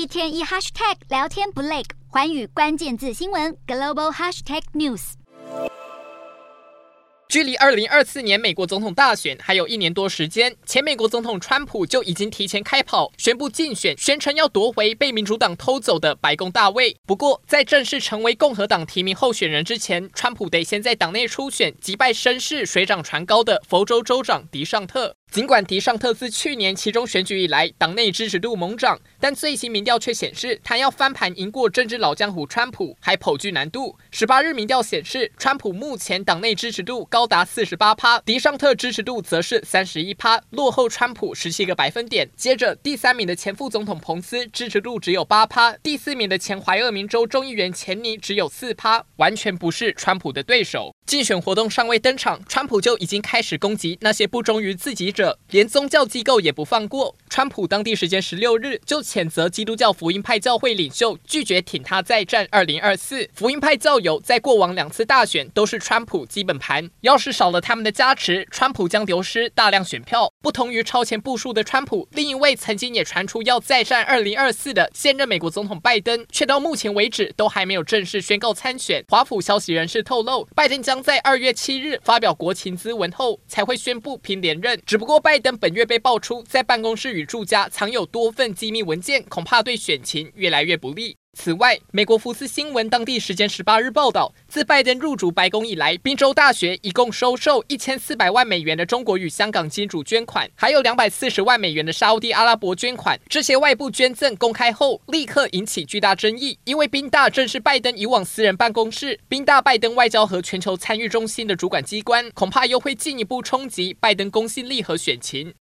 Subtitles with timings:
[0.00, 5.12] 一天一 hashtag 聊天不累，环宇关键字新闻 global hashtag news。
[7.28, 16.96] 距离二零二四年美国总统大选还有一年多时间，前美国总统川普就已经提前开跑，宣布竞选，宣称要夺回被民主党偷走的白宫大位。
[17.06, 25.14] 不过，在正式成为共和党提名候选人之前，川普得先在党内初选击败声势水涨船高的佛州州长迪尚特。
[25.30, 33.96] 尽管迪尚特自去年期中选举以来，党内支持度猛涨，但最新民调却显示，他要翻盘赢过政治老江湖川普还颇具难度。
[34.10, 42.28] 十八日民调显示，川普目前党内支持度高达四十八趴，迪尚特支持度则是三十一趴，落后川普十七个百分点。
[42.36, 50.92] 接着，第三名的前副总统彭斯支持度只有八趴，第四名的前怀俄明州众议员钱尼只有四趴，完全不是川普的对手。
[51.06, 55.10] 竞选活动尚未登场，川普就已经开始攻击那些不忠于自己
[55.50, 57.14] 连宗教机构也不放过。
[57.30, 63.30] 川普当地时间十六日就谴责基督教福音派教会领袖拒绝挺他再战二零二四。
[63.32, 70.32] 福音派教友在过往两次大选都是川普基本盘，要是少了他们的加持，川普将流失大量选票。
[70.42, 79.04] 不同于超前部署的川普，另一位曾经也传出要再战二零二四的现任美国总统拜登，却到目前为止都还没有正式宣告参选。
[79.08, 84.76] 华府消息人士透露，拜登将在二月七日发表国情咨文后，才会宣布拼连任。
[84.84, 91.16] 只不过，拜登本月被爆出在办公室与住家藏有多份机密文件，恐怕对选情越来越不利。
[91.38, 103.18] 此外，美国福斯新闻当地时间十八日报道，自拜登入主白宫以来，宾州大学一共收受一千四百万美元的中国与香港金主捐款，还有两百四十万美元的沙地阿拉伯捐款。
[103.28, 115.54] 这些外部捐赠公开后，立刻引起巨大争议，因为宾大正是拜登以往私人办公室，宾大拜登外交和全球参与中心的主管机关，恐怕又会进一步冲击拜登公信力和选情。